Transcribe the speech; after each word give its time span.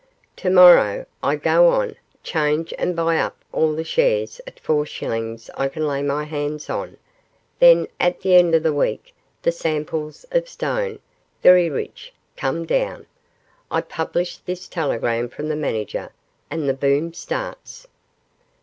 To 0.37 0.49
morrow 0.49 1.05
I 1.21 1.35
go 1.35 1.67
on 1.67 1.95
'Change 2.23 2.73
and 2.79 2.95
buy 2.95 3.19
up 3.19 3.37
all 3.51 3.75
the 3.75 3.83
shares 3.83 4.41
at 4.47 4.59
four 4.59 4.83
shillings 4.83 5.47
I 5.55 5.67
can 5.67 5.87
lay 5.87 6.01
my 6.01 6.23
hands 6.23 6.71
on, 6.71 6.97
then 7.59 7.87
at 7.99 8.21
the 8.21 8.33
end 8.33 8.55
of 8.55 8.63
the 8.63 8.73
week 8.73 9.13
the 9.43 9.51
samples 9.51 10.25
of 10.31 10.49
stone 10.49 10.97
very 11.43 11.69
rich 11.69 12.11
come 12.35 12.65
down. 12.65 13.05
I 13.69 13.81
publish 13.81 14.37
this 14.39 14.67
telegram 14.67 15.29
from 15.29 15.49
the 15.49 15.55
manager, 15.55 16.11
and 16.49 16.67
the 16.67 16.73
"Boom" 16.73 17.13
starts. 17.13 17.85